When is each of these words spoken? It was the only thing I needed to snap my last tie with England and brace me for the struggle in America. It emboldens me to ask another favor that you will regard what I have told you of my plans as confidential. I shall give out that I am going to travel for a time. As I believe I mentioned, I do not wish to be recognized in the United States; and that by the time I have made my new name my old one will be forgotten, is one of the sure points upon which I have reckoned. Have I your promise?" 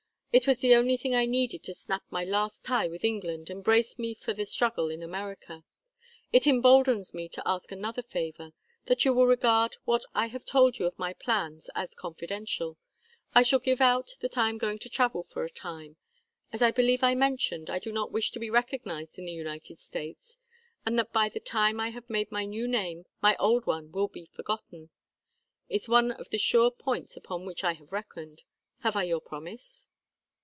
It 0.33 0.47
was 0.47 0.59
the 0.59 0.73
only 0.75 0.95
thing 0.95 1.13
I 1.13 1.25
needed 1.25 1.61
to 1.65 1.73
snap 1.73 2.03
my 2.09 2.23
last 2.23 2.63
tie 2.63 2.87
with 2.87 3.03
England 3.03 3.49
and 3.49 3.61
brace 3.61 3.99
me 3.99 4.13
for 4.13 4.33
the 4.33 4.45
struggle 4.45 4.89
in 4.89 5.03
America. 5.03 5.65
It 6.31 6.47
emboldens 6.47 7.13
me 7.13 7.27
to 7.27 7.43
ask 7.45 7.69
another 7.69 8.01
favor 8.01 8.53
that 8.85 9.03
you 9.03 9.11
will 9.13 9.27
regard 9.27 9.75
what 9.83 10.05
I 10.15 10.27
have 10.27 10.45
told 10.45 10.79
you 10.79 10.85
of 10.85 10.97
my 10.97 11.11
plans 11.11 11.69
as 11.75 11.93
confidential. 11.95 12.77
I 13.35 13.41
shall 13.41 13.59
give 13.59 13.81
out 13.81 14.11
that 14.21 14.37
I 14.37 14.47
am 14.47 14.57
going 14.57 14.79
to 14.79 14.89
travel 14.89 15.21
for 15.21 15.43
a 15.43 15.49
time. 15.49 15.97
As 16.53 16.61
I 16.61 16.71
believe 16.71 17.03
I 17.03 17.13
mentioned, 17.13 17.69
I 17.69 17.79
do 17.79 17.91
not 17.91 18.13
wish 18.13 18.31
to 18.31 18.39
be 18.39 18.49
recognized 18.49 19.19
in 19.19 19.25
the 19.25 19.33
United 19.33 19.79
States; 19.79 20.37
and 20.85 20.97
that 20.97 21.11
by 21.11 21.27
the 21.27 21.41
time 21.41 21.77
I 21.81 21.89
have 21.89 22.09
made 22.09 22.31
my 22.31 22.45
new 22.45 22.69
name 22.69 23.05
my 23.21 23.35
old 23.35 23.65
one 23.67 23.91
will 23.91 24.07
be 24.07 24.27
forgotten, 24.27 24.91
is 25.67 25.89
one 25.89 26.09
of 26.13 26.29
the 26.29 26.37
sure 26.37 26.71
points 26.71 27.17
upon 27.17 27.45
which 27.45 27.65
I 27.65 27.73
have 27.73 27.91
reckoned. 27.91 28.43
Have 28.79 28.95
I 28.95 29.03
your 29.03 29.19
promise?" 29.19 29.89